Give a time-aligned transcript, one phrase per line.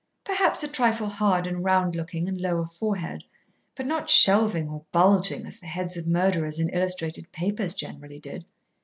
[0.23, 3.23] Perhaps a trifle hard and round looking and low of forehead,
[3.75, 8.43] but not shelving or bulging as the heads of murderers in illustrated papers generally did.